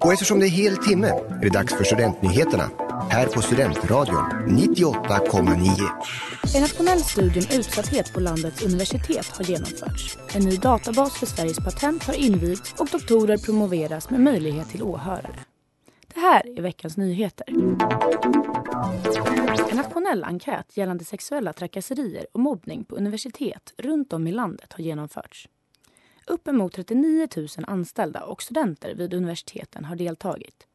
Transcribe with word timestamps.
Och 0.00 0.12
eftersom 0.12 0.40
det 0.40 0.46
är 0.46 0.50
hel 0.50 0.76
timme 0.76 1.08
är 1.08 1.40
det 1.40 1.48
dags 1.48 1.74
för 1.74 1.84
Studentnyheterna 1.84 2.70
här 3.10 3.26
på 3.26 3.42
Studentradion 3.42 4.24
98,9. 4.48 5.90
En 6.54 6.62
nationell 6.62 7.00
studie 7.00 7.40
om 7.40 7.58
utsatthet 7.58 8.12
på 8.12 8.20
landets 8.20 8.64
universitet 8.64 9.36
har 9.36 9.44
genomförts. 9.44 10.18
En 10.34 10.42
ny 10.42 10.56
databas 10.56 11.18
för 11.18 11.26
Sveriges 11.26 11.58
patent 11.58 12.04
har 12.04 12.14
invigts 12.14 12.74
och 12.78 12.88
doktorer 12.92 13.36
promoveras 13.36 14.10
med 14.10 14.20
möjlighet 14.20 14.68
till 14.68 14.82
åhörare. 14.82 15.40
Det 16.14 16.20
här 16.20 16.58
är 16.58 16.62
veckans 16.62 16.96
nyheter. 16.96 17.46
En 19.70 19.76
nationell 19.76 20.24
enkät 20.24 20.76
gällande 20.76 21.04
sexuella 21.04 21.52
trakasserier 21.52 22.26
och 22.32 22.40
mobbning 22.40 22.84
på 22.84 22.96
universitet 22.96 23.74
runt 23.78 24.12
om 24.12 24.26
i 24.26 24.32
landet 24.32 24.72
har 24.72 24.84
genomförts. 24.84 25.48
Uppemot 26.28 26.72
39 26.72 27.28
000 27.36 27.48
anställda 27.66 28.24
och 28.24 28.42
studenter 28.42 28.94
vid 28.94 29.14
universiteten 29.14 29.84
har 29.84 29.96
deltagit. 29.96 30.66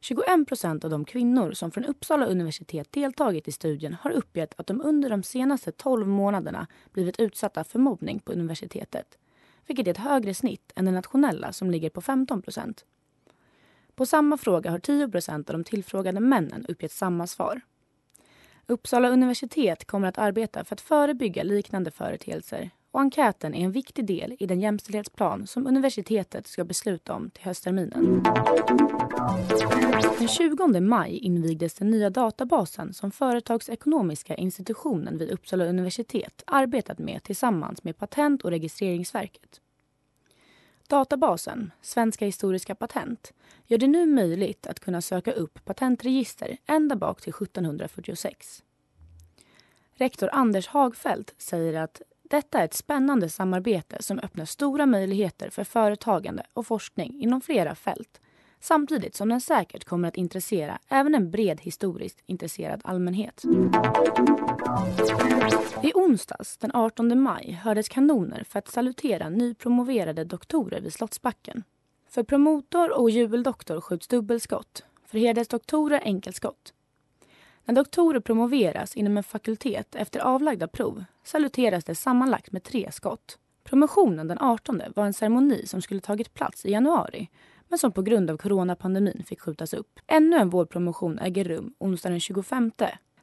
21 0.00 0.48
procent 0.48 0.84
av 0.84 0.90
de 0.90 1.04
kvinnor 1.04 1.52
som 1.52 1.70
från 1.70 1.84
Uppsala 1.84 2.26
universitet 2.26 2.92
deltagit 2.92 3.48
i 3.48 3.52
studien 3.52 3.96
har 4.00 4.10
uppgett 4.10 4.54
att 4.60 4.66
de 4.66 4.80
under 4.80 5.10
de 5.10 5.22
senaste 5.22 5.72
12 5.72 6.08
månaderna 6.08 6.66
blivit 6.92 7.20
utsatta 7.20 7.64
för 7.64 7.78
mobbning 7.78 8.18
på 8.18 8.32
universitetet. 8.32 9.18
Vilket 9.66 9.86
är 9.86 9.90
ett 9.90 9.96
högre 9.96 10.34
snitt 10.34 10.72
än 10.76 10.84
det 10.84 10.92
nationella 10.92 11.52
som 11.52 11.70
ligger 11.70 11.90
på 11.90 12.00
15 12.00 12.42
procent. 12.42 12.84
På 13.94 14.06
samma 14.06 14.38
fråga 14.38 14.70
har 14.70 14.78
10 14.78 15.08
procent 15.08 15.50
av 15.50 15.54
de 15.54 15.64
tillfrågade 15.64 16.20
männen 16.20 16.66
uppgett 16.68 16.92
samma 16.92 17.26
svar. 17.26 17.60
Uppsala 18.66 19.08
universitet 19.08 19.84
kommer 19.84 20.08
att 20.08 20.18
arbeta 20.18 20.64
för 20.64 20.74
att 20.74 20.80
förebygga 20.80 21.42
liknande 21.42 21.90
företeelser 21.90 22.70
och 22.96 23.02
enkäten 23.02 23.54
är 23.54 23.64
en 23.64 23.72
viktig 23.72 24.06
del 24.06 24.36
i 24.38 24.46
den 24.46 24.60
jämställdhetsplan 24.60 25.46
som 25.46 25.66
universitetet 25.66 26.46
ska 26.46 26.64
besluta 26.64 27.14
om 27.14 27.30
till 27.30 27.44
höstterminen. 27.44 28.22
Den 30.18 30.28
20 30.28 30.80
maj 30.80 31.16
invigdes 31.16 31.74
den 31.74 31.90
nya 31.90 32.10
databasen 32.10 32.94
som 32.94 33.10
Företagsekonomiska 33.10 34.34
institutionen 34.34 35.18
vid 35.18 35.30
Uppsala 35.30 35.64
universitet 35.64 36.42
arbetat 36.46 36.98
med 36.98 37.22
tillsammans 37.22 37.84
med 37.84 37.98
Patent 37.98 38.42
och 38.42 38.50
registreringsverket. 38.50 39.60
Databasen, 40.88 41.72
Svenska 41.82 42.24
historiska 42.24 42.74
patent, 42.74 43.32
gör 43.66 43.78
det 43.78 43.86
nu 43.86 44.06
möjligt 44.06 44.66
att 44.66 44.80
kunna 44.80 45.00
söka 45.00 45.32
upp 45.32 45.64
patentregister 45.64 46.56
ända 46.66 46.96
bak 46.96 47.20
till 47.20 47.32
1746. 47.42 48.62
Rektor 49.94 50.28
Anders 50.32 50.68
Hagfeldt 50.68 51.34
säger 51.38 51.74
att 51.74 52.02
detta 52.30 52.60
är 52.60 52.64
ett 52.64 52.74
spännande 52.74 53.28
samarbete 53.28 53.96
som 54.00 54.18
öppnar 54.18 54.44
stora 54.44 54.86
möjligheter 54.86 55.50
för 55.50 55.64
företagande 55.64 56.42
och 56.52 56.66
forskning 56.66 57.20
inom 57.20 57.40
flera 57.40 57.74
fält 57.74 58.20
samtidigt 58.60 59.14
som 59.14 59.28
den 59.28 59.40
säkert 59.40 59.84
kommer 59.84 60.08
att 60.08 60.16
intressera 60.16 60.78
även 60.88 61.14
en 61.14 61.30
bred 61.30 61.60
historiskt 61.60 62.22
intresserad 62.26 62.80
allmänhet. 62.84 63.42
I 65.82 65.92
onsdags, 65.94 66.56
den 66.56 66.70
18 66.74 67.22
maj, 67.22 67.60
hördes 67.62 67.88
kanoner 67.88 68.44
för 68.48 68.58
att 68.58 68.68
salutera 68.68 69.28
nypromoverade 69.28 70.24
doktorer 70.24 70.80
vid 70.80 70.92
Slottsbacken. 70.92 71.62
För 72.08 72.22
promotor 72.22 72.98
och 73.00 73.10
jubeldoktor 73.10 73.80
skjuts 73.80 74.08
dubbelskott, 74.08 74.84
för 75.06 75.18
hedersdoktorer 75.18 76.00
enkelskott. 76.04 76.72
När 77.68 77.74
doktorer 77.74 78.20
promoveras 78.20 78.96
inom 78.96 79.16
en 79.16 79.22
fakultet 79.22 79.94
efter 79.94 80.20
avlagda 80.20 80.68
prov 80.68 81.04
saluteras 81.24 81.84
det 81.84 81.94
sammanlagt 81.94 82.52
med 82.52 82.62
tre 82.62 82.92
skott. 82.92 83.38
Promotionen 83.64 84.28
den 84.28 84.38
18 84.38 84.82
var 84.96 85.06
en 85.06 85.14
ceremoni 85.14 85.66
som 85.66 85.82
skulle 85.82 86.00
tagit 86.00 86.34
plats 86.34 86.66
i 86.66 86.70
januari 86.70 87.28
men 87.68 87.78
som 87.78 87.92
på 87.92 88.02
grund 88.02 88.30
av 88.30 88.36
coronapandemin 88.36 89.24
fick 89.26 89.40
skjutas 89.40 89.74
upp. 89.74 90.00
Ännu 90.06 90.36
en 90.36 90.50
vårdpromotion 90.50 91.18
äger 91.18 91.44
rum 91.44 91.74
onsdag 91.78 92.08
den 92.08 92.20
25. 92.20 92.72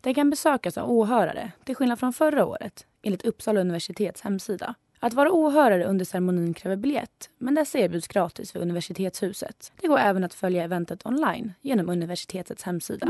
Den 0.00 0.14
kan 0.14 0.30
besökas 0.30 0.78
av 0.78 0.90
åhörare, 0.90 1.52
till 1.64 1.76
skillnad 1.76 1.98
från 1.98 2.12
förra 2.12 2.46
året, 2.46 2.86
enligt 3.02 3.24
Uppsala 3.24 3.60
universitets 3.60 4.20
hemsida. 4.20 4.74
Att 5.04 5.14
vara 5.14 5.32
åhörare 5.32 5.84
under 5.84 6.04
ceremonin 6.04 6.54
kräver 6.54 6.76
biljett, 6.76 7.30
men 7.38 7.54
dessa 7.54 7.78
erbjuds 7.78 8.08
gratis 8.08 8.56
vid 8.56 8.62
universitetshuset. 8.62 9.72
Det 9.80 9.88
går 9.88 9.98
även 9.98 10.24
att 10.24 10.34
följa 10.34 10.64
eventet 10.64 11.06
online 11.06 11.52
genom 11.60 11.88
universitetets 11.88 12.62
hemsida. 12.62 13.06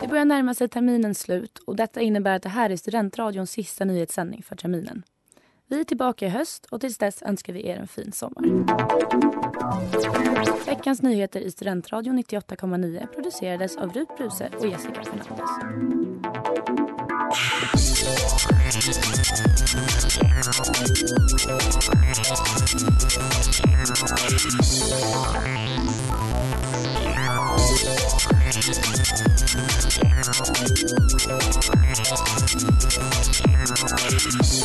Det 0.00 0.08
börjar 0.08 0.24
närma 0.24 0.54
sig 0.54 0.68
terminens 0.68 1.20
slut 1.20 1.58
och 1.66 1.76
detta 1.76 2.00
innebär 2.00 2.36
att 2.36 2.42
det 2.42 2.48
här 2.48 2.70
är 2.70 2.76
Studentradions 2.76 3.50
sista 3.50 3.84
nyhetssändning 3.84 4.42
för 4.42 4.56
terminen. 4.56 5.02
Vi 5.66 5.80
är 5.80 5.84
tillbaka 5.84 6.26
i 6.26 6.28
höst 6.28 6.66
och 6.70 6.80
tills 6.80 6.98
dess 6.98 7.22
önskar 7.22 7.52
vi 7.52 7.66
er 7.66 7.76
en 7.76 7.88
fin 7.88 8.12
sommar. 8.12 8.42
Veckans 10.66 11.02
nyheter 11.02 11.40
i 11.40 11.50
Studentradion 11.50 12.18
98,9 12.18 13.06
producerades 13.06 13.76
av 13.76 13.92
Rut 13.92 14.16
Bruse 14.16 14.50
och 14.58 14.66
Jessica 14.66 15.04
Fernandez. 15.04 15.48
Peace. 34.18 34.57